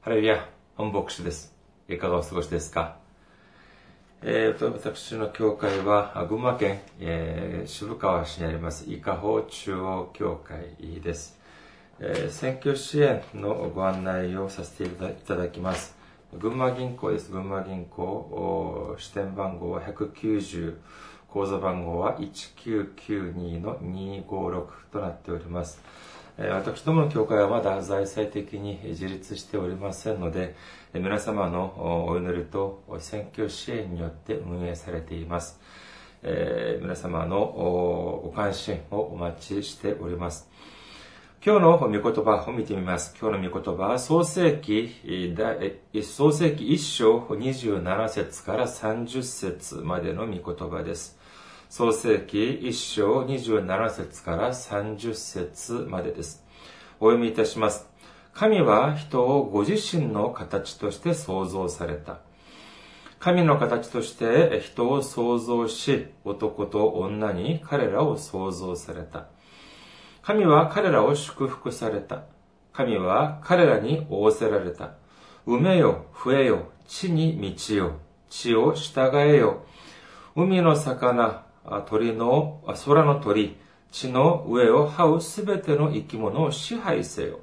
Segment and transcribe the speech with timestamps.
[0.00, 1.52] ハレルヤ、本牧師です。
[1.88, 2.98] いかがお過ごしですか？
[4.22, 11.36] えー、私の教会は、群馬県、えー、渋川市にあります、伊香保中央教会です。
[12.00, 14.90] えー選挙支援のご案内をさせてい
[15.26, 15.96] ただきます。
[16.38, 17.32] 群馬銀行です。
[17.32, 20.76] 群馬銀行、お支店番号は190、
[21.28, 25.82] 口座番号は1992-256となっております。
[26.38, 30.54] 私どもの教会はまだ財政的に自立しておりませんので、
[30.94, 35.58] 皆様のお祈りと選挙支援によって運営されています。
[36.22, 40.48] え皆様のおご関心をお待ちしております。
[41.44, 43.16] 今日の御言葉を見てみます。
[43.20, 44.94] 今日の御言葉は創世記、
[46.04, 51.17] 創世記1章27節から30節までの御言葉です。
[51.70, 56.42] 創世記1章27節から30節までです。
[56.98, 57.86] お読みいたします。
[58.32, 62.20] 神は人をご自身の形として創造された。
[63.18, 69.26] 神の形として人を創造し、男と女に彼らを創造された。
[70.22, 72.22] 神は彼らを祝福された。
[72.72, 74.92] 神は彼らに仰せられた。
[75.46, 77.98] 埋めよ、増えよ、地に満ちよ、
[78.30, 79.66] 地を従えよ。
[80.34, 81.47] 海の魚、
[81.88, 83.56] 鳥の、空の鳥、
[83.90, 87.40] 地の上を這うすべての生き物を支配せよ。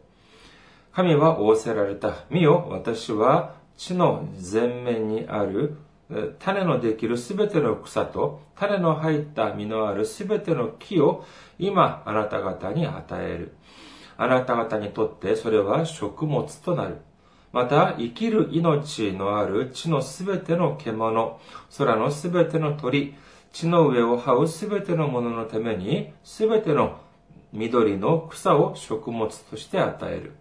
[0.94, 2.16] 神は仰せられた。
[2.30, 5.78] 見よ、私は地の前面にある
[6.40, 11.26] 種のできるすべての草と種の入った実のあるすべての木を
[11.58, 13.56] 今あなた方に与える。
[14.18, 16.98] あなた方にとってそれは食物となる。
[17.52, 21.40] また生きる命のある地のすべての獣、
[21.78, 23.16] 空のすべての鳥、
[23.56, 27.00] 地の上を這うすべてのもののためにすべての
[27.54, 30.34] 緑の草を食物として与える。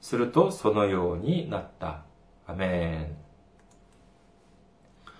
[0.00, 2.04] するとそのようになった。
[2.46, 3.12] アメ
[5.06, 5.12] ン。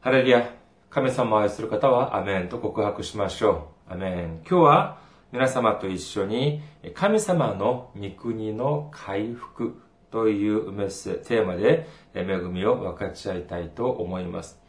[0.00, 0.50] ハレルヤ。
[0.90, 3.92] 神様を愛する方はアメンと告白しましょう。
[3.92, 4.40] アメン。
[4.40, 4.98] 今日は
[5.30, 6.62] 皆様と一緒に
[6.94, 9.80] 神様の御国の回復
[10.10, 14.65] というメッセテーマで恵みを分かち合いたいと思います。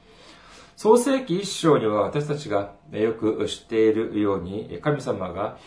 [0.78, 5.58] 創世記一章には私たちがよく知っているように神様が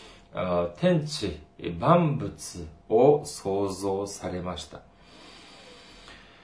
[0.77, 1.37] 天地
[1.77, 4.79] 万物を創造されました。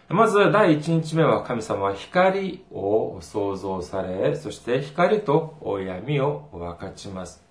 [0.10, 7.42] まず第一日目は神様は光を創造され、そして光と闇を分かちます。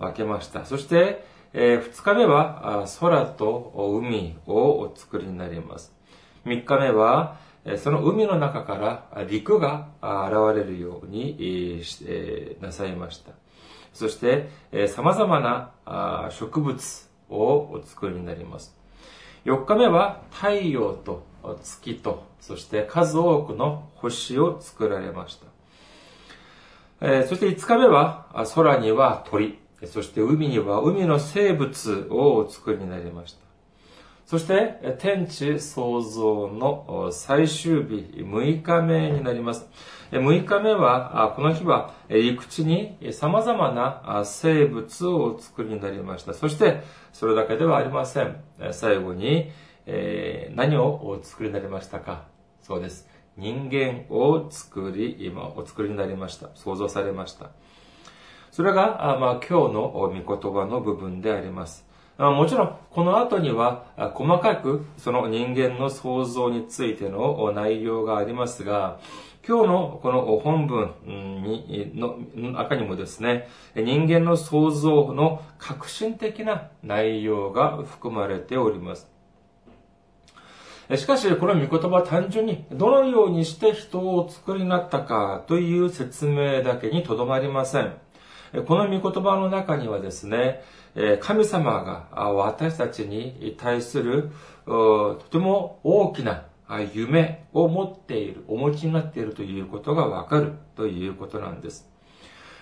[0.00, 0.64] 分けました。
[0.64, 5.94] そして、えー二日目は空と海をお作りになります。
[6.44, 7.36] 三日目は、
[7.76, 11.82] その海の中から陸が現れるように
[12.60, 13.32] なさいました。
[13.92, 14.48] そして、
[14.88, 18.74] 様々な植物をお作りになります。
[19.44, 21.26] 4日目は太陽と
[21.62, 25.38] 月と、そして数多くの星を作られまし
[27.00, 27.26] た。
[27.26, 33.51] そして5日目は空には鳥、そして海には海の生物をお作りになりました。
[34.32, 39.68] そして、天地創造の最終日、6日目になります。
[40.10, 46.32] 6日目は、この日は、陸地に様々な生物をお作りになりました。
[46.32, 46.80] そして、
[47.12, 48.42] それだけではありません。
[48.70, 49.50] 最後に、
[49.84, 52.24] え何をお作りになりましたか
[52.62, 53.06] そうです。
[53.36, 56.48] 人間を作り、今、お作りになりました。
[56.54, 57.50] 創造されました。
[58.50, 61.91] それが、まあ、今日の御言葉の部分であります。
[62.18, 68.98] もちろん、この後には、細かくその人間の創造についての内容がありますが、
[69.46, 72.16] 今日のこの本文にの
[72.52, 79.10] 中にもですね、人間の創造の革新的な内容が含まれております。
[80.96, 87.94] しかし、この御言葉は単純にどのようにして人を作りになったかという説明だけにとどまりません。
[88.66, 90.62] この御言葉の中にはですね、
[91.20, 94.30] 神様が私たちに対する
[94.66, 96.44] とても大きな
[96.92, 101.88] 夢を持っている、お持ちになっているということがわかるということなんです。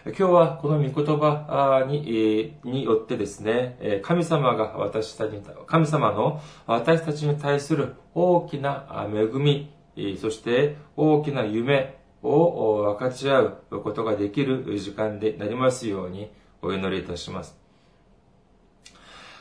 [0.06, 9.72] 今日はこの御言葉にによってですね、神様が私たちに、神様の私たちに対する大きな恵み、
[10.20, 16.30] そして大きな夢を分かち合うことができる時間でなりますように
[16.62, 17.58] お祈りいたします。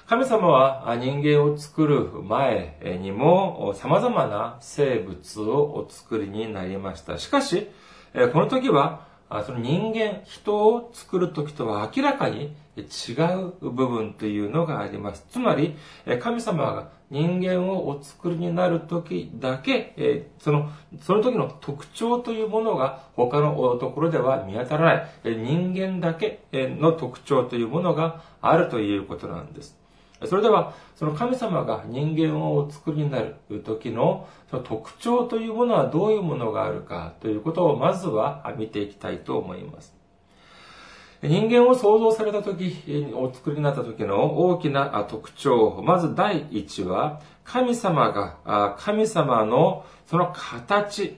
[0.08, 7.20] 神様は人間を作る前にも様々な生物をお作りになりました。
[7.20, 7.68] しかし、
[8.34, 9.08] この時は
[9.46, 13.14] その人間、人を作る時とは明らかに違
[13.62, 15.28] う部分というのがあります。
[15.30, 15.76] つまり、
[16.20, 20.70] 神様が人間をお作りになる時だけ、えー、その、
[21.02, 29.80] その時の特徴というものが他のところでは見当たらない、えー、人間だけの特徴というものがあるということなんです。
[30.26, 39.99] それでは、その神様が人間をお作りになる時のその特徴というものはどういうものがあるかということをまずは見ていきたいと思います。
[41.22, 45.82] 人間を創造された時、お作りになった時の大きな特徴。
[45.84, 51.18] まず第一は、神様が、神様のその形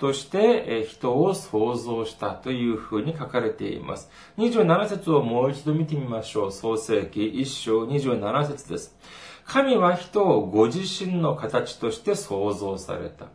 [0.00, 4.10] として人を創造したというふうに書かれています。
[4.38, 6.52] 27節をもう一度見てみましょう。
[6.52, 8.96] 創世記1章27節です。
[9.44, 13.26] 神は人をご自身の形として創造された。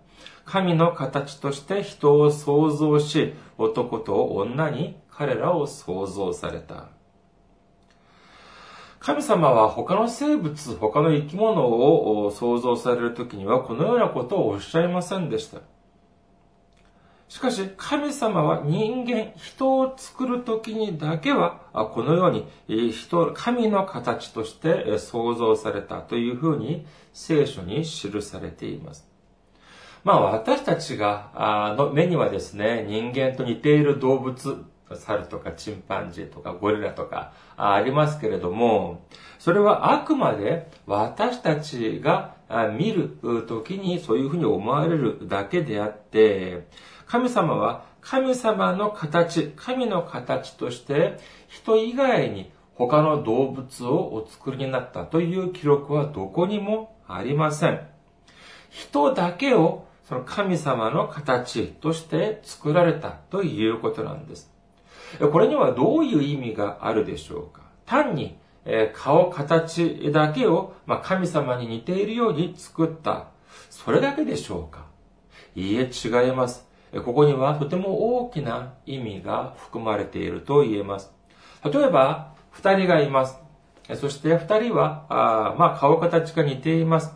[0.45, 6.88] 神の形として人を創造し、男と女に彼らを創造された。
[9.00, 15.60] 神様は他の生物、他の生き物を創造されるときにはこのようなことをおっしゃいませんでした。
[17.30, 21.62] しかし、神様は人間、人を作るときにだけは、
[21.94, 22.32] このよう
[22.68, 29.08] に、人、神の形として創造されたというふうに聖書に記されています。
[30.04, 34.66] まあ私たちが、の目にはですね、人間と似ている動物、
[34.96, 39.06] 猿とかチンパンジーとかゴリラとかありますけれども、
[39.40, 42.36] それはあくまで私たちが
[42.78, 43.18] 見る
[43.48, 46.68] 時にそういうふうに思われるだけであって、
[47.06, 57.82] 神様は神様の形、神の形として人以外に他の動物をお作りになったという記録はどこにもありません。
[58.70, 64.50] 人だけをその神様の形として作られたということなんです。
[65.19, 67.62] これにはどういう意味があるでしょうか？
[67.86, 73.28] 単にえ顔、形だけをま神様に似ているように作った。
[73.69, 74.86] それだけでしょうか？
[75.56, 76.68] いいえ、違います。
[77.06, 81.12] ここにはとても大きな意味が含まれていると言えます。
[81.63, 83.40] 例えば、二人がいます。
[83.96, 87.13] そして二人は、あまあ、顔形が似ています。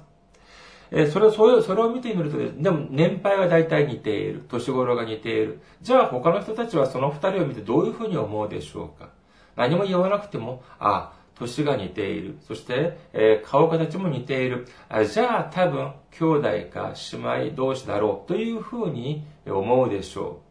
[0.92, 4.44] えそれ、それそれを見てみるとでも年配は大体似ている。
[4.48, 5.62] 年頃が似ている。
[5.82, 9.10] じゃあ他の人たちはその二人を見てどういうふうに思うでしょうか
[9.56, 12.38] 何も言わなくても、あ、年が似ている。
[12.48, 14.68] そして、えー、顔形も似ている。
[14.90, 16.42] あじゃあ多分兄弟
[16.72, 20.42] か姉妹同士だろうというふうに思うでしょ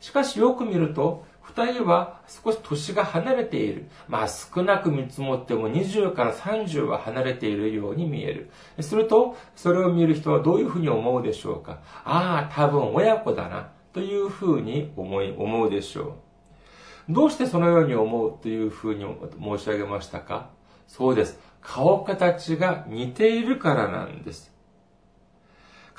[0.00, 0.04] う。
[0.04, 3.88] しかしよく見ると、二人は少し年が離れている。
[4.08, 8.50] まあ少なく見積もっても20から30は離れているように見える。
[8.80, 11.80] すると、それを見る人はどういうふうに思うでしょうか。
[12.04, 13.68] ああ、多分親子だな。
[13.92, 16.16] というふうに思い、思うでしょ
[17.08, 17.12] う。
[17.12, 19.04] どうしてそのように思うというふうに
[19.42, 20.50] 申し上げましたか？
[20.86, 21.40] そうです。
[21.60, 24.49] 顔形が似ているからなんです。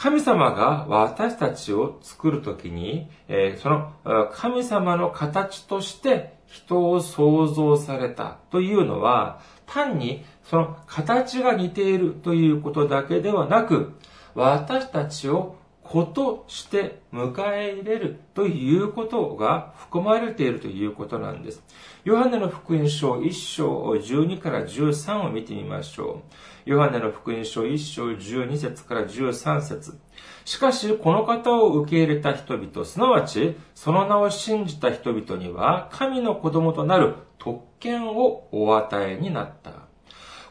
[0.02, 3.94] 神様が私たちを作るときに、えその
[4.32, 13.94] 神様の形として人を創造されたというのは、単にその形が似ているということだけではなく、
[14.34, 15.58] 私たちを
[15.92, 21.62] 子として迎え入れるということが含まれているということなんです。
[22.06, 26.22] ヨハネの福音書1章12から13を見てみましょ
[26.66, 26.70] う。
[26.70, 30.00] ヨハネの福音書1章12節から13節
[30.46, 39.72] しかし、この方を受け入れた人々、すなわち、その名を信じた人々には、神の子供となる特権をお与えになった。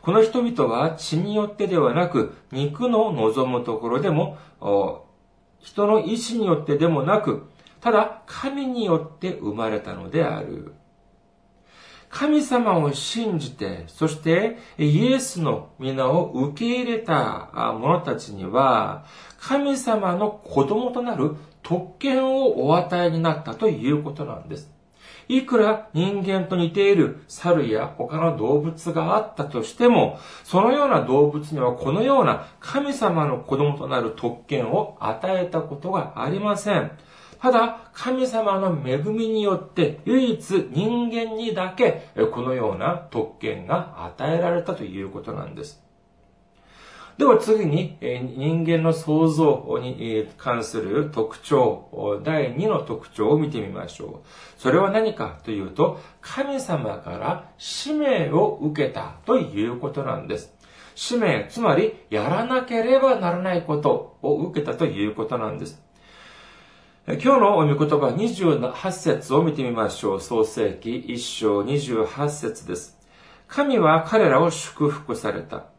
[0.03, 4.37] この人々は血によってではなく、肉の望むところでも、
[5.61, 7.49] 人の意志によってでもなく、
[7.81, 10.75] ただ神によって生まれたのである。
[12.09, 17.51] 神様を信じて、そしてイエスの皆を受け入れた
[17.81, 19.05] 者たちには、
[19.39, 24.80] 神様の子供となる特権をお与えになったということなんです。
[25.31, 36.91] いくら人間と似ている猿や他の動物があったとしても、そのような動物にはこのような神様の子供となる特権を与えたことがありません。
[37.41, 45.90] ただ、神様の恵みによって唯一人間にだけこのような特権が与えられたということなんです。
[47.21, 54.29] では次に、人間の創造に関する特徴、第2の特徴を見てみましょう。
[54.57, 60.57] それは何かというと、神様から使命を受けたということなんです。
[60.95, 65.83] 使命、つまりやらなければならないことを受けたということなんです。
[67.07, 70.21] 今日のお見言葉28節を見てみましょう。
[70.23, 72.99] 創世記1章28節です。
[73.47, 75.70] 神は彼らを祝福された。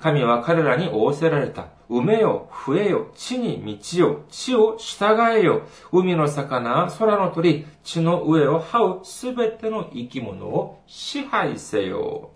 [0.00, 1.68] 神は彼らに仰せられた。
[1.90, 12.30] 埋めよ、増えよ、地に満ちよ、地を従えよ、海の魚、空の鳥、地の上を這うすべての生き物を支配せよ。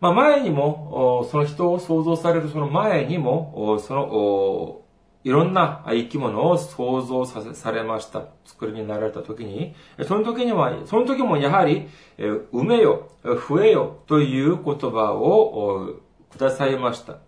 [0.00, 4.79] まあ、前にも、その人を創造されるその前にも、その、
[5.22, 8.24] いろんな生き物を創造させ、されました。
[8.46, 9.74] 作りになられた時に、
[10.06, 15.96] その時には、その時もやはり、埋めよ、増えよという言葉を
[16.30, 17.18] くださいました。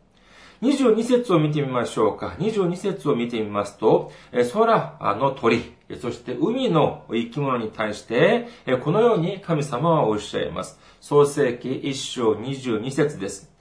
[0.62, 2.36] 22節を見てみましょうか。
[2.38, 4.12] 22節を見てみますと、
[4.52, 8.48] 空の鳥、そして海の生き物に対して、
[8.84, 10.78] このように神様はおっしゃいます。
[11.00, 13.51] 創世記1章22節です。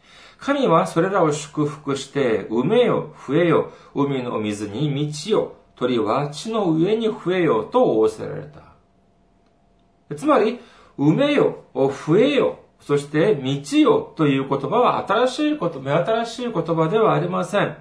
[0.42, 10.16] 神はそれらを祝福して、埋めよ、増えよ、海の水に満ちよ、鳥は地の上に増えよと仰せられた。
[10.16, 10.60] つまり、
[10.98, 17.78] 埋めよ、増えよ、そして、道よという言葉は新しいこと、目新しい言葉ではありません。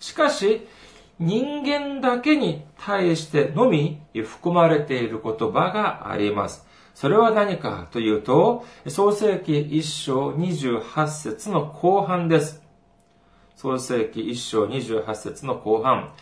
[0.00, 0.66] しかし、
[1.18, 6.66] 人間だけに対してのみ含まれている言葉があります。
[6.94, 12.62] それは何かというと、創世記1章28節の後半です。
[13.56, 16.12] 創世記1章28節の後半。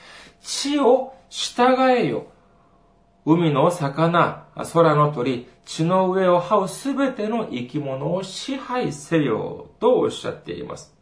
[0.40, 2.26] 地を従えよ。
[3.26, 10.99] 海の魚、空の鳥、地の上を這うすべての生き物を支配せよとおっしゃっています。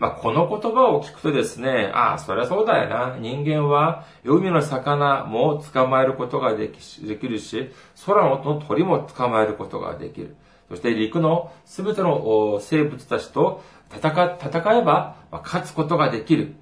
[0.00, 3.16] まあ、この言葉を聞くとですね、ああ、そりゃそうだよな。
[3.20, 7.70] 人間は海の魚も捕まえることができできるし、
[8.06, 10.36] 空の鳥も捕まえることができる。
[10.70, 13.62] そして陸のすべての生物たちと
[13.94, 16.54] 戦戦えば勝つことができる。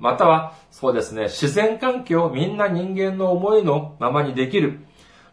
[0.00, 4.80] または、そうですね、自然環境を、みんな人間の思いのままにできる。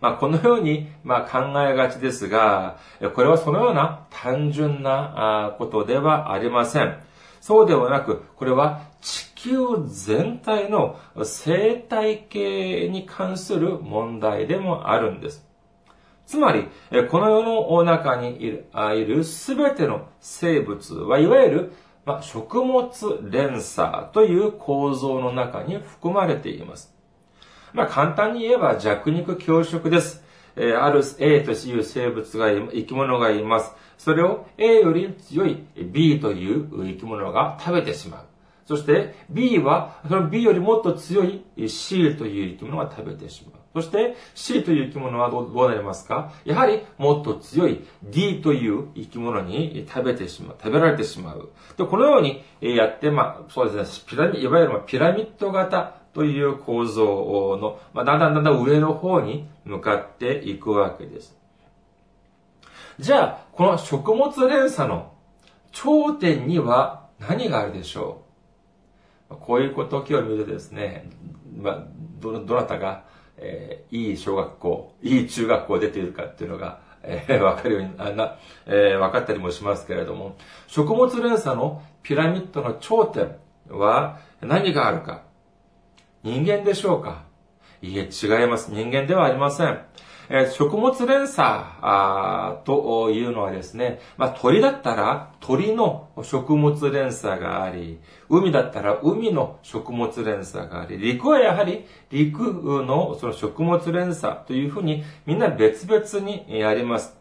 [0.02, 2.78] まあ、このように、ま、考えがちですが、
[3.16, 6.98] これはそのような単純なことではありません。
[7.44, 15.46] そうではなく、これは地球全体の生態系に関する問題でもあるんです。
[16.26, 16.70] つまり、
[17.12, 21.74] この世の中にいるいる全ての生物は、いわゆる
[22.06, 22.90] ま、食物
[23.30, 26.96] 連鎖という構造の中に含まれています。
[27.74, 30.24] まあ、簡単に言えば弱肉強食です。
[30.56, 33.76] えある A という生物が、生き物がいます。
[34.04, 38.26] それを A より強い B という生き物が食べてしまう。
[38.66, 43.62] そして B は、その B よりもっと強い C という生き物が食べてしまう。
[43.74, 46.34] そして C という生き物はどうなりますか？
[46.46, 51.50] やはりもっと強い D という生き物に食べてしまう、食べられてしまう。
[51.78, 61.36] で、このようにやって、まあ、そうですね、ピラミいわゆるピラミッド型という構造の、まあ、だんだんだんだん上の方に向かっていくわけです。
[63.00, 65.14] じゃあ、この食物連鎖の
[65.72, 68.24] 頂点には何があるでしょ
[69.30, 69.36] う？
[69.36, 71.10] こういうことを今日見るとですね、
[71.58, 71.84] まあ、
[72.20, 73.06] ど、どなたが、
[73.38, 83.36] えー、いい小学校、いい中学校出ているかっていうのが、えー、わかるように、あんな、えー、分かったりもしますけれども、食物連鎖のピラミッドの頂点
[83.70, 85.24] は何があるか？
[86.22, 87.24] 人間でしょうか？
[87.82, 88.72] いえ、違います。
[88.72, 89.80] 人間ではありません。
[90.36, 91.64] え食物連鎖
[92.66, 98.00] というのはですね、まあ、鳥だったら鳥の食物連鎖があり、
[98.30, 102.42] 海だったら海の食物連鎖があり、陸はやはり陸
[102.84, 107.16] のその食物連鎖というふうにみんな別々にあります。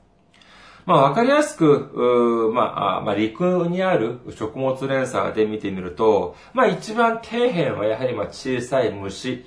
[0.86, 9.44] まあ、わかりやすく、まあ、まあ、陸にある食物連鎖で見てみると、まあ、一番底辺はやはり、まあ、小さい虫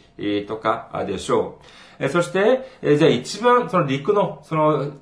[0.48, 1.85] とかでしょう。
[2.00, 4.94] えそして、えじゃあ一番その陸の、その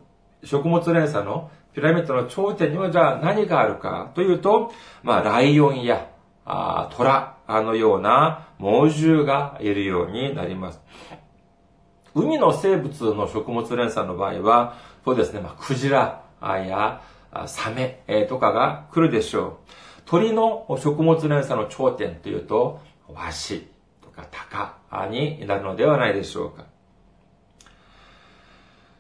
[0.43, 4.71] 食物連鎖のピラミッドの頂点にはじゃあ何があるかというと、
[5.01, 6.09] まあライオンや
[6.45, 10.81] あトラのような猛獣がいるようになります。
[12.15, 17.01] 海の生物の食物連鎖の場合は、そうですね、まあ、クジラや
[17.47, 19.71] サメとかが来るでしょう。
[20.05, 23.67] 鳥の食物連鎖の頂点というと、ワシ
[24.01, 24.45] とかタ
[24.91, 26.65] カになるのではないでしょうか。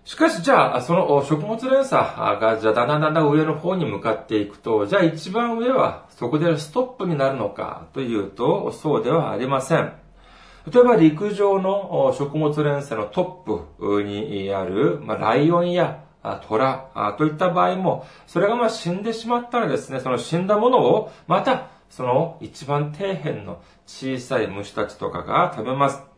[0.05, 2.03] しかし、じゃあ、その食物連鎖
[2.39, 9.93] が、じゃあ、だんだんだんだん上の方に向かっていくと、じゃあ一番上はそこでストップになるのかというと、そうではありません。
[10.71, 16.03] 例えば陸上の食物連鎖のトップにある、まあ、ライオンや
[16.47, 26.12] トラといった場合も、それがまあ死んでしまったらですね、その死んだものをまたその一番底辺の小さい虫たちとかが食べます。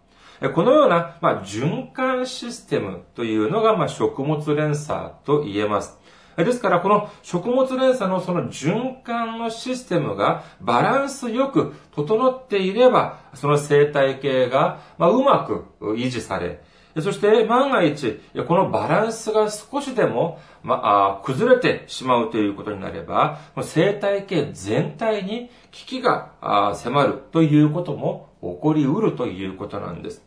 [0.54, 5.98] このような、まあ、循環システムというのが、まあ、食物連鎖と言えます。
[6.38, 15.66] ですから、この食物連鎖のその循環のシステムがバランスよく整っていれば、その生態系が、まうまく
[15.96, 16.62] 維持され、
[17.02, 30.24] そして万が一、このバランスが少しでも、まあ、崩れてしまうということになれば、生態系全体に危機が迫るということも起こりうるということなんです。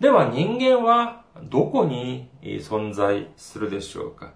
[0.00, 4.32] では人間はどこに存在するでしょうか？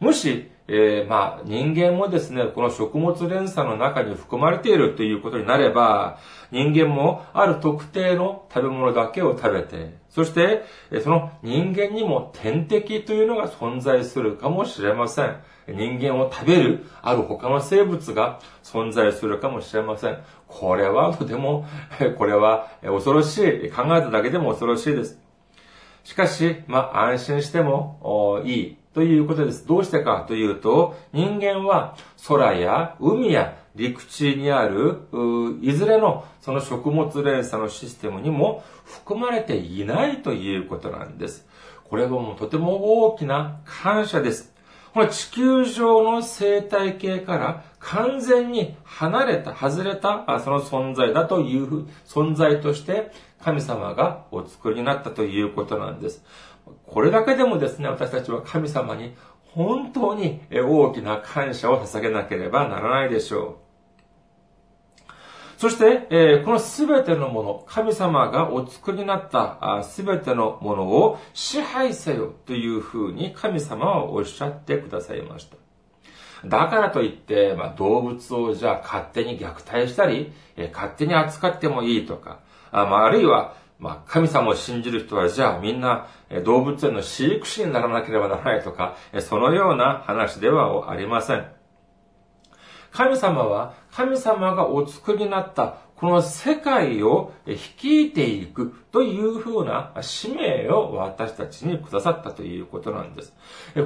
[0.00, 6.18] もし、えー、まあ、人間もですね、この食物連鎖の中に含まれているということになれば、
[6.50, 10.64] 人間もある特定の食べ物だけを食べて、そして、
[11.04, 15.36] その人間にも天敵というのが存在するかもしれません。
[15.68, 20.18] 人間を食べる、ある他の生物が存在するかもしれません。
[20.48, 21.66] これはとても、
[22.18, 23.70] これは恐ろしい。
[23.70, 25.20] 考えただけでも恐ろしいです。
[26.04, 29.66] しかし、まあ、安心してもいいということです。
[29.66, 34.98] どうしてかというと、人間は空や海や陸地にある、
[35.62, 41.46] いずれのその食物連鎖のシステムにも含まれていないということなんです。
[41.84, 44.51] これはもうとても大きな感謝です。
[44.92, 53.10] この地球上の生態系から完全に離れた、外れた、その存在だという存在として
[53.42, 56.22] 神様がお作りになったということなんです。
[56.86, 59.14] これだけでもですね、私たちは神様に
[59.54, 63.61] 本当に大きな感謝を捧げなければならないでしょう。
[65.62, 76.48] そして、えこのすべてのもの、神様がお作りになったすべてのものを支配せよというふうに神様はおっしゃってくださいました。
[76.48, 82.40] だからといって、まあ、動物をじゃあ勝手に虐待したり、え勝手に扱ってもいいとか、
[82.72, 86.08] あ,、まあ、あるいはまあ、神様を信じる人は、じゃあみんな
[86.44, 91.61] 動物園の飼育士にならなければならないとか、そのような話ではありません。
[92.92, 103.32] 神様は、神様がお作りになったこの世界を率いていくというふうな使命を私たちにくださったということなんです。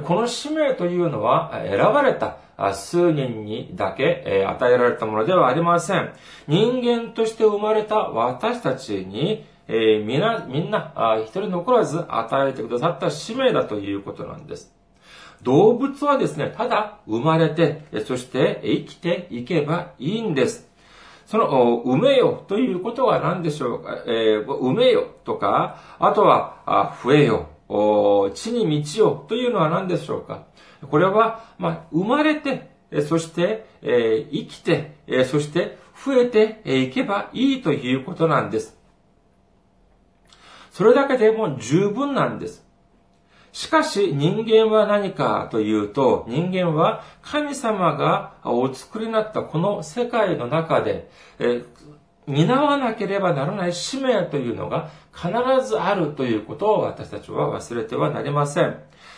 [0.03, 2.37] この使命というのは選ばれた
[2.73, 6.11] 数人にだけ与えられたものではありません。
[6.47, 14.76] 人間として生まれた私たちに、みんな、みんな、一人残らず与えてくださった使命だということなんです。
[15.43, 20.67] 動物はですね、ただ生まれて、そして生きていけばいいんです。
[21.25, 27.49] その、埋めよということは何でしょうか、えー、埋めよとか、あとは、増えよ、
[28.33, 30.45] 地に満ちよというのは何でしょうか？
[30.89, 32.69] これは、まあ、生まれて、
[33.07, 34.95] そして、えー、生きて、
[35.25, 38.77] そして増えていけばいいということなんです。
[40.71, 42.66] それだけでも十分なんです。
[43.57, 51.63] しかし人間は何かというと、人間は神様がお作りになったこの世界の中で、え
[52.27, 55.31] 担わなければならない使命というのが必
[55.67, 58.77] ずあるということを私たちは忘れてはなりません。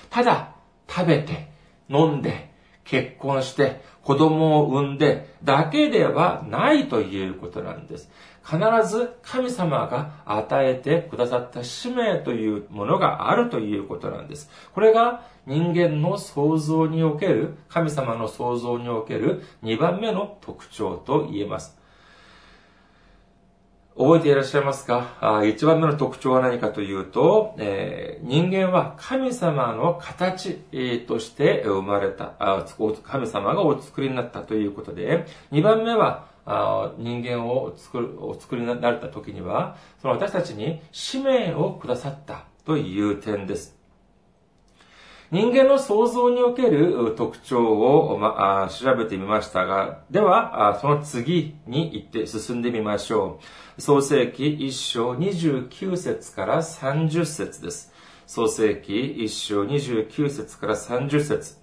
[0.09, 0.55] ただ、
[0.87, 1.49] 食べて、
[1.89, 2.49] 飲んで、
[2.85, 8.09] 結婚して、子供を産んでだけではないということなんです。
[8.49, 14.49] 必ず神様が与えてくださった使命というものがあるということなんです。
[14.73, 21.77] これが人間の創造における、神様の創造における2番目の特徴と言えます。
[23.95, 25.43] 覚えていらっしゃいますか？
[25.45, 30.55] 一番目の特徴は何かというと、えー、人間は神様の形、
[31.05, 32.33] として生まれた
[33.03, 36.29] 神様がお作りになったということで、二番目は
[36.97, 43.77] 人間を作る、お作りになれた時には、その私たちに使命をくださったという点です。
[45.31, 53.39] 人間の創造における特徴を、まあ、調べてみましたが、では、その次に行って進んでみましょ
[53.77, 53.81] う。
[53.81, 57.93] 創世記1章29節から30節です。
[58.25, 61.59] 創世記1章29節から30節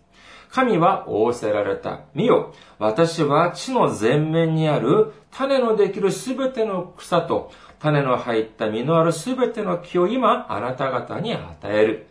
[0.51, 2.01] 神は仰せられた。
[2.15, 12.07] 見よ、私は地の前面にある種のできるすべての草と種の入った実のあるすべての木を今あなた方に与える。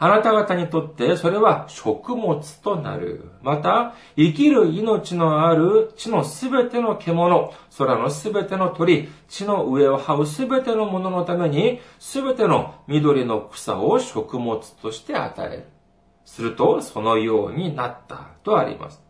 [0.00, 3.30] あなた方にとってそれは食物となる。
[3.42, 15.77] また、生きる命のある地のすべての獣、空のすべての鳥、地の上を這うすべてのもののために、すべての緑の草を食物として与える。
[16.28, 19.02] すると、そのようになったとあります。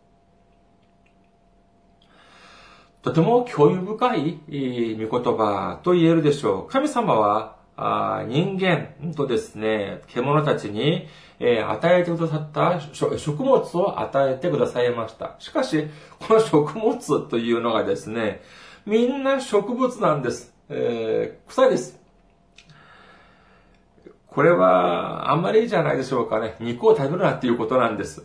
[3.01, 6.71] とても興味深い御言葉と言えるでしょう。
[6.71, 11.07] 神様は、あ人間とですね、獣たちに、
[11.39, 12.79] え、与えてくださった
[13.17, 15.35] 食物を与えてくださいました。
[15.39, 15.87] しかし、
[16.19, 18.41] この食物というのがですね、
[18.85, 20.53] みんな植物なんです。
[20.69, 21.98] えー、草です。
[24.31, 26.55] これは、あんまりいいじゃないでしょうかね。
[26.59, 28.23] 肉を食べるなっていうことなんです。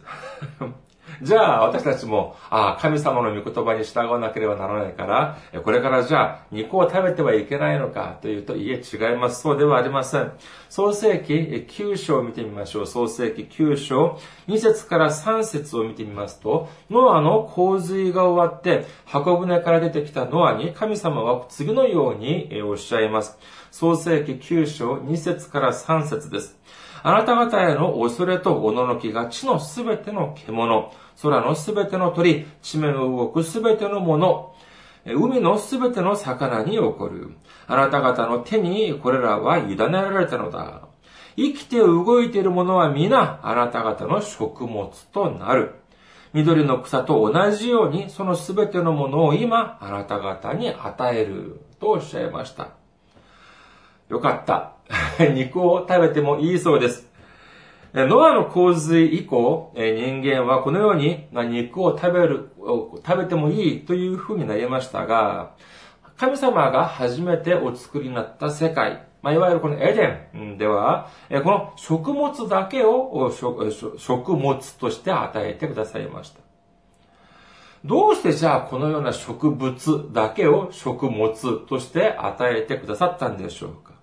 [1.22, 9.42] じゃあ、私たちも、ああ、神様の御言葉に従わなければならないから、これからじゃあ、肉を食べてはいけないのかというと、いえ、違います。
[9.42, 10.32] そうではありません。
[10.68, 12.86] 創世記9章を見てみましょう。
[12.86, 23.38] 創世記9章、2節から3節を見てみますと、ノアの洪水が終わって、箱舟から出てきたノアに神様は次のようにおっしゃいます。
[23.70, 26.58] 創世記9章2節から3節です。
[27.06, 30.90] あなた方への恐れとおののきが地のすべての獣、
[31.22, 34.54] 空のすべての鳥、地面を動くすべてのもの、
[35.06, 37.32] 海のすべての魚に起こる。
[37.66, 40.88] あなた方の手にこれらは委ねられたのだ。
[41.36, 45.74] 生きて動いているものは皆あなた方の食物となる。
[46.32, 52.70] 緑の草と同じようにそのすべてのものを今あなた方に与えるとおっしゃいました。
[54.08, 54.72] よかった。
[55.32, 57.13] 肉を食べてもいいそうです。
[57.94, 65.52] ノアの洪水以降、人間はこのように肉を食べる、食べてもいいというふうになりましたが、
[66.16, 73.32] 神様が初めてお作りになった世界、まあ、いわゆるこのエデンでは、この食物だけを
[73.96, 76.40] 食物として与えてくださいました。
[77.84, 81.32] どうしてじゃあこのような植物だけを食物
[81.68, 83.93] として与えてくださったんでしょうか？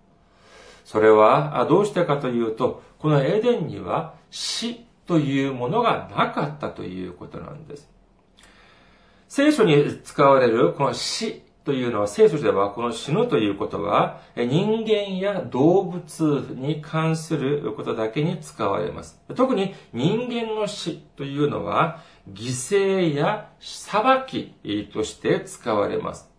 [0.83, 7.89] それはどうしてかというと、このエデンには死というものがなかったということなんです。
[9.27, 19.21] 聖書に使われるこの死というのは聖書ではこの死ぬということは人間や動物に関することだけに使われます。
[19.35, 22.01] 特に人間の死というのは
[22.33, 24.53] 犠牲や裁き
[24.91, 26.29] として使われます。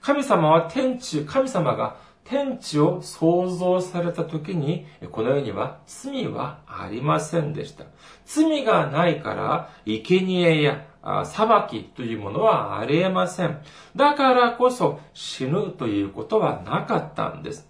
[0.00, 1.96] 神様は天地、神様が
[2.28, 7.84] 天地を創造された時に、この世には罪はありませんでした。
[8.26, 10.84] 罪がないから、生贄や
[11.24, 13.58] 裁きというものはありえません。
[13.96, 17.66] だからこそ死ぬということはなかったんです。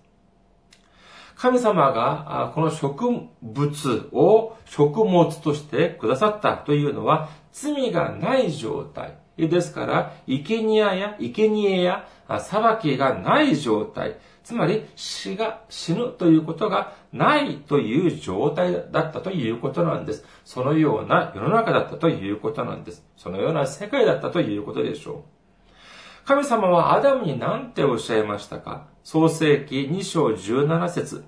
[1.37, 9.19] 神様がこの植物を食物としてくださったというのは罪がない状態。
[9.37, 12.09] ですから、生贄や、生贄や
[12.41, 14.17] 裁きがない状態。
[14.49, 20.25] つまり死が、死ぬということがないという状態だったということなんです。
[20.47, 23.05] そのような世の中だったということなんです。
[23.19, 25.27] そのような世界だったということでしょ
[25.75, 26.27] う。
[26.27, 28.87] 神様はアダムに何ておっしゃいましたか？
[29.05, 31.27] 創世記2章17節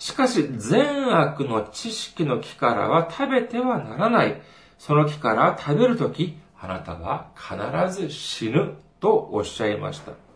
[0.00, 4.42] しかし善悪の知識の木からは食べてはならない。
[4.78, 10.27] その木から食べるとき、あなたは必ず死ぬとおっしゃいました。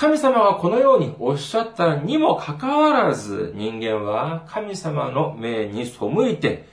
[0.00, 6.64] 神様がこのようにおっしゃったにもかかわらず、人間は神様の命に背いて、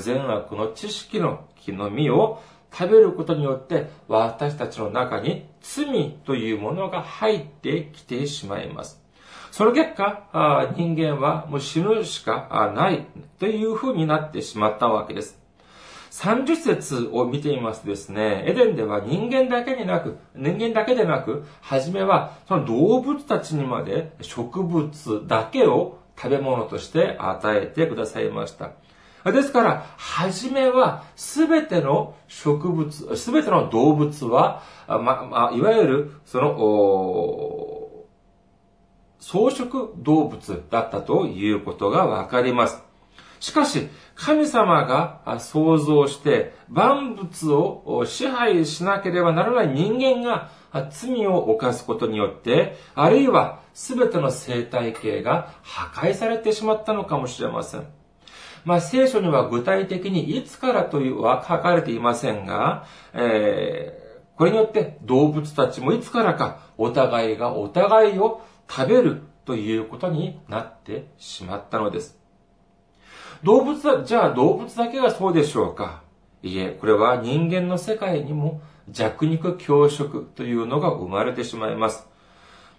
[0.00, 2.42] 善悪の知識の木の実を
[2.72, 9.00] 食べることによって、私たちの中に罪というものが入ってきてしまいます。
[9.52, 13.06] その結果、人間はもう死ぬしかない
[13.38, 15.40] というふうになってしまったわけです。
[16.12, 28.72] 30節を見てみますとですね、エデンでは人間だけになく、人間だけでなく、はじめはその動物たちにまで植物だけを食べ物として与えてくださいました。
[29.32, 38.02] ですから、はじめは、すべての植物、すべての動物は、ま、まいわゆる、その、
[39.18, 42.91] 草食動物だったということがわかります。
[43.42, 50.52] しかし、神様が創造して万物を支配しなければならない人間が
[50.90, 57.86] 罪を犯すことによって、あるいは全ての生態系が破壊されてしまったのかもしれません。
[58.64, 72.21] まあ、聖書には具体的にいつからというは書かれていませんが、えー、これによって動物たちもいつからかお互いがお互いを食べるということになってしまったのです。
[73.42, 76.02] 動物だ、じゃあ動物だけがそうでしょうか？
[76.42, 82.06] いえ、これは人間の世界にも弱肉強食というのが生まれてしまいます。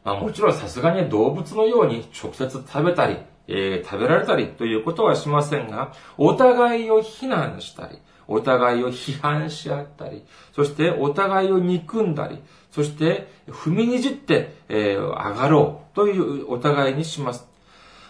[0.04, 17.48] まあ、もちろんさすがに動物のように直接食べたり、えー、食べられたりということはしませんが、お互いを非難したり、お互いを批判し合ったり、そしてお互いを憎んだり、そして踏みにじって、えー、上がろうというお互いにします。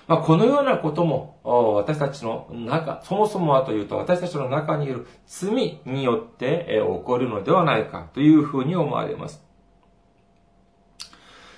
[0.08, 1.40] まあ、このようなことも、
[1.86, 9.42] 私たちの中、そもそもはというと、私たちの中にいる罪によって、起こるのではないかというふうに思われます。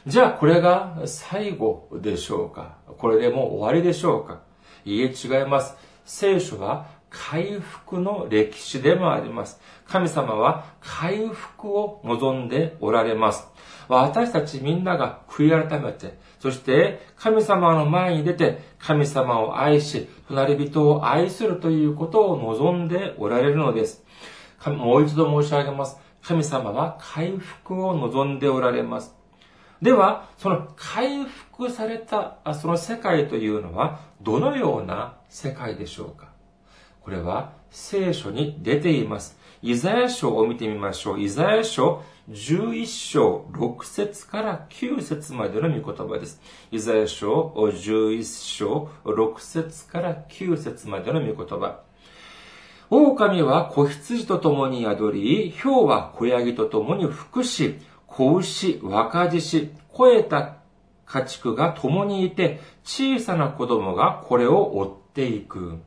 [0.05, 2.77] じゃあ、これが最後でしょうか？
[2.99, 4.41] これでもう終わりでしょうか？
[4.85, 5.75] いいえ、違います。
[6.05, 9.59] 聖書は回復の歴史でもあります。
[9.87, 13.47] 神様は回復を望んでおられます。
[13.87, 24.03] 私たちみんなが悔い改めて、そして神様の前に出て神様を愛し、隣人を愛するということを望んでおられるのです。
[24.63, 25.97] もう一度申し上げます。
[26.21, 29.15] 神様は回復を望んでおられます。
[29.81, 36.27] では、その回復されたその世界というのはどのような世界でしょうか？
[37.01, 39.35] これは聖書に出ています。
[39.63, 41.19] イザヤ書を見てみましょう。
[41.19, 46.41] イザヤ書11章6節から9節までの御言葉です。
[46.71, 48.23] イザヤ書11
[48.57, 51.81] 章6節から9節までの御言葉。
[52.89, 57.75] 狼は子羊と共に宿り、豹は小ヤギと共に服し、
[58.07, 60.57] 子牛、若獅子、肥えた
[61.05, 65.77] 家畜が共にいて、小さな子供がこれを追っていく。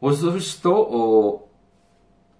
[0.00, 1.47] オス牛と、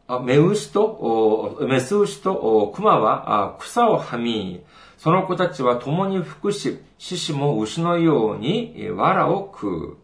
[0.09, 4.63] メウシと、メス牛と熊は草をはみ、
[4.97, 9.97] その子たちは共に服し、獅子も牛のように藁を食う。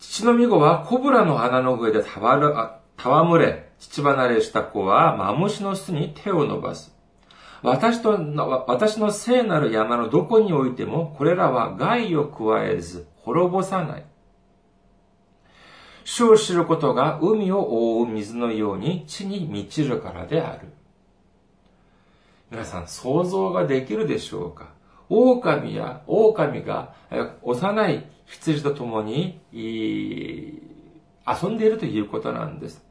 [0.00, 6.96] 父の御子はコブラの穴の上で戯れ、父離れした子はマムシの巣に手を伸ばす。
[7.62, 8.18] 私と、
[8.66, 14.04] 私の聖なる山のどこにおいても、これらは害を加えず、滅ぼさない。
[16.10, 20.68] 主を知ることが海を覆う水のように地に満ちるからである。
[22.50, 24.70] 皆さん、想像ができるでしょうか？
[25.10, 26.94] 狼や狼が
[27.42, 30.60] 幼い羊と共に遊
[31.50, 32.82] んでいるということなんです。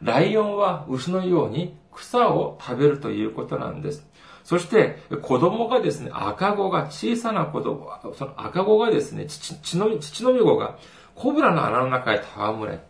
[0.00, 4.06] ライオンは牛のように草を食べるということなんです。
[4.44, 10.78] そして、子供がですね、赤子が、小さな子供、その赤子がですね、父の、父のみ子が、
[11.16, 12.80] コブラの穴の中へ戯れ、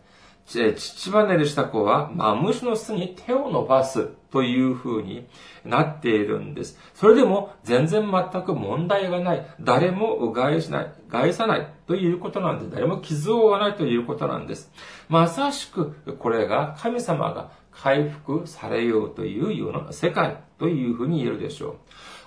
[0.45, 5.27] 父離れした子はマムシの巣に手を伸ばすという風に
[5.65, 6.77] なっているんです。
[6.93, 9.45] それでも全然全く問題がない。
[9.59, 10.93] 誰も害しない。
[11.09, 12.71] 害さないということなんです。
[12.71, 14.71] 誰も傷を負わないということなんです。
[15.09, 21.75] まさしくこれが神様が回復されようというような世界というふうに言えるでしょう。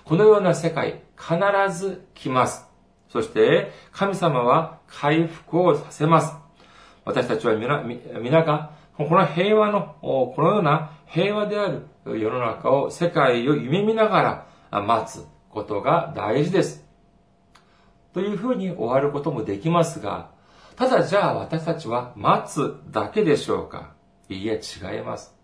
[0.03, 1.37] このような世界必
[1.77, 2.70] ず来ます。
[3.11, 6.33] そして神様は回復をさせます。
[7.03, 7.83] 私たちは皆
[8.21, 16.85] 皆がこの平和の、このような平和である世の中を、世界を夢見ながら待つことが大事です。
[18.13, 20.29] というふうに終わることもできますが、
[20.75, 23.93] ただじゃあ私たちは待つだけでしょうか？
[24.29, 25.35] いいえ、違います。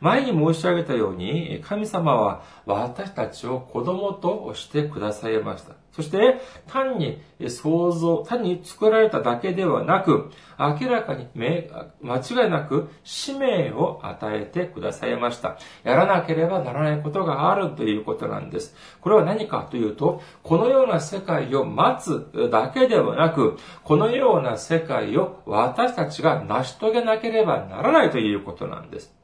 [0.00, 5.74] 前に申し上げたように、神様は私たちを子供としてくださいました。
[5.92, 15.58] そして、単に想像、単に作られただけではなく、明らかに間違いなく使命を与えてくださいました。
[15.82, 18.74] やらなければならないことがあるということなんです。
[19.00, 29.19] これは何かというと、このような世界を待つだけではなく、このような世界を私たちが成し遂げなければならないということなんです。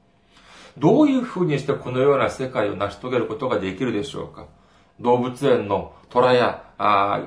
[0.79, 4.47] どういうふうにしてこのような世界を成し遂げることができるでしょうか？
[5.01, 7.23] 動物園の虎や、あ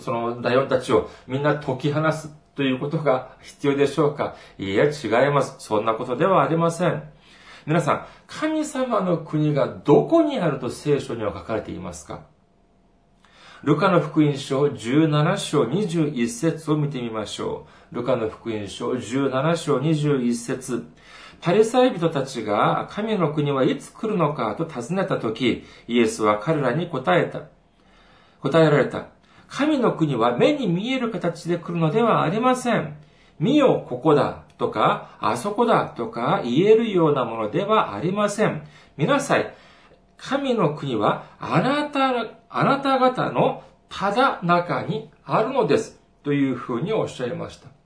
[0.00, 4.36] そのライオンたちをみんな解き放すということが必要でしょうか？
[4.58, 5.56] いや、違います。
[5.58, 7.02] そんなことではありません。
[7.66, 12.22] 皆さん、神様の国がどこにあると聖書には書かれていますか？
[13.62, 17.96] ルカの福音書17章21節を見てみましょう。
[17.96, 20.88] ルカの福音書17章21節
[21.40, 27.42] パリサイ人たちが神の国はいつ来るのかと尋ねたとき、イエスは彼らに答えた。
[28.40, 29.06] 答えられた。
[29.48, 32.96] 神の国は目に見える形で来るのではありません。
[33.38, 38.62] 見よ、ここだ、とか、あそこだ、とか言えるようなものではありません。
[38.98, 39.54] 見なさい。
[40.18, 42.10] 神の国はあなた、
[42.50, 45.98] あなた方のただ中にあるのです。
[46.22, 47.79] というふうにおっしゃいました。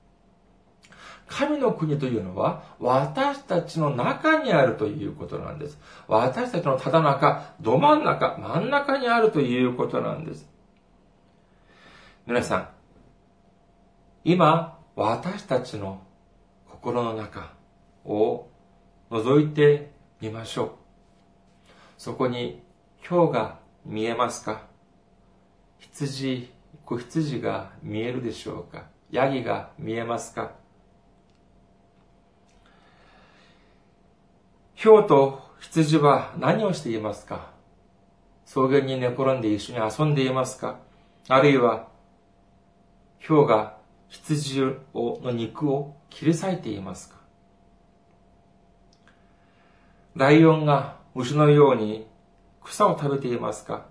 [1.27, 5.77] 神の国というのは私たちの中にあるということなんです。
[6.07, 10.47] 私たちのただ中、ど真ん中、真ん中にあるということなんです。
[12.27, 12.69] 皆さん、
[14.23, 16.01] 今、私たちの
[16.69, 17.53] 心の中
[18.05, 18.47] を
[19.09, 20.71] 覗いてみましょう。
[21.97, 22.61] そこに
[23.07, 24.61] 氷が見えますか？
[25.79, 26.51] 羊、
[26.85, 28.85] 子羊が見えるでしょうか？
[29.11, 30.51] ヤギが見えますか？
[34.85, 37.49] 氷と羊は何をしていますか？
[38.45, 40.77] 草原に寝転んで一緒に遊んでいますか？
[41.27, 41.87] あるいは、
[43.27, 43.77] 氷が
[44.09, 44.61] 羊
[44.93, 47.15] をの肉を切り裂いていますか？
[50.15, 52.05] ライオンが牛のように
[52.63, 53.87] 草を食べていますか？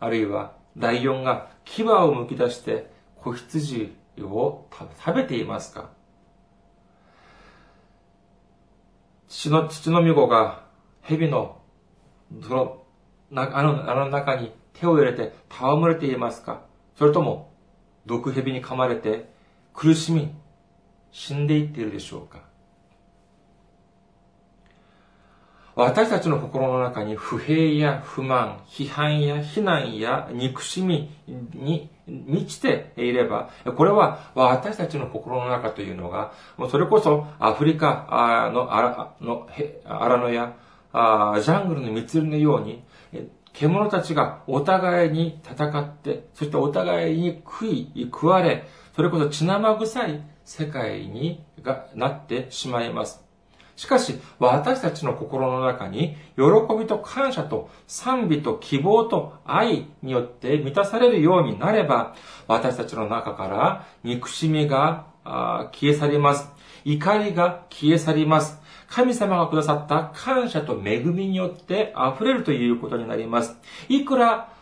[0.00, 1.86] あるいは、ライオンが牙を
[2.26, 5.96] 剥き出して子羊を食べていますか？
[9.28, 10.64] 父の、父の御子が
[11.02, 11.60] 蛇の
[12.32, 12.84] 泥、
[13.34, 16.62] あの、あの中に手を入れて戯れていますか？
[16.96, 17.52] それとも、
[18.06, 19.28] 毒蛇に噛まれて
[19.74, 20.34] 苦しみ、
[21.12, 22.47] 死んでいっているでしょうか？
[25.78, 36.32] 私たちの心の中に不平や不満、批判や非難や憎しみに満ちていれば、これは私たちの心の中というのが、
[36.68, 40.56] それこそアフリカの荒野や
[40.92, 42.82] ジャングルの密林のように、
[43.52, 53.27] 獣たちがお互いに戦って、そしてお互いに食い、食われ、それこそ血生臭い世界にがなってしまいます。
[53.78, 56.42] しかし、私たちの心の中に、喜
[56.76, 62.16] びと感謝と賛美と希望と愛によって満たされるようになれば、
[62.48, 66.50] 私たちの中から憎しみが消え去ります。
[66.84, 68.60] 怒りが消え去ります。
[68.88, 73.56] 神様がくださった感謝と恵みによって溢れるということになります。
[73.88, 74.52] いくら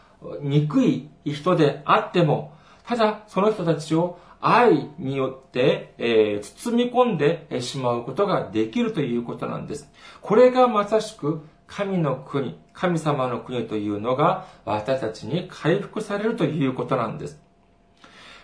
[0.42, 2.52] 憎い人であっても、
[2.86, 9.90] ただその人たちを愛によって、えー、包み込んでしまうことができるということなんです。
[10.20, 17.40] これがまさしく神の国、神様の国というのが私たちに回復されるということなんです。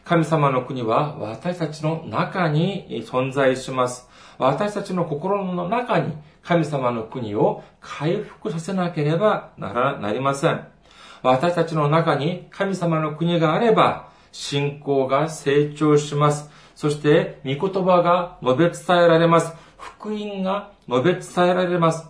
[0.04, 4.08] 神様の国は私たちの中に存在します。
[4.38, 10.66] 私たちの心の中に神様の国を回復させなければなら、なりません。
[11.22, 16.50] 私たちの中に神様の国があれば、信仰が成長します。
[16.74, 19.54] そして、御言葉が述べ伝えられます。
[19.78, 22.08] 福音が述べ伝えられます。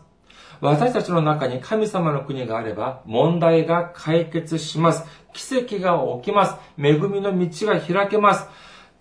[0.60, 5.04] 私たちの中に神様の国があれば、問題が解決します。
[5.34, 6.54] 奇跡が起きます。
[6.78, 8.48] 恵みの道が開けます。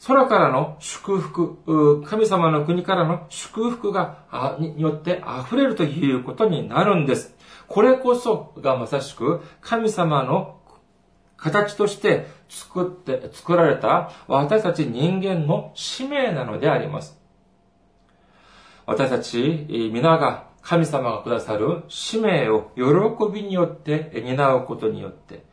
[0.08, 7.36] 空からの祝福、神様の国からの祝福が、によって溢れるということになるんです。
[7.68, 10.58] これこそがまさしく神様の
[11.38, 17.18] 形として作って、作られた私たち人間の使命なのであります。
[18.86, 22.84] 私たち皆が神様がくださる使命を喜
[23.34, 25.46] びによって担うことによって、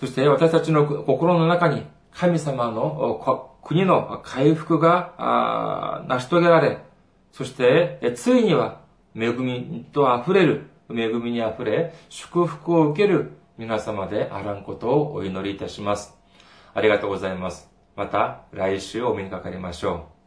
[0.00, 6.78] そして私たちの心の中に神様の国の回復が成し遂げられ、
[7.30, 8.80] そしてついには
[9.14, 16.16] 恵みと溢れる、恵みに溢れ、祝福を受ける皆様であらんことをお祈りいたします。
[16.72, 17.68] ありがとうございます。
[17.94, 20.19] また来週お目にかかりましょう。